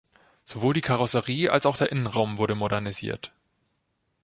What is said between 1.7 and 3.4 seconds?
der Innenraum wurde modernisiert.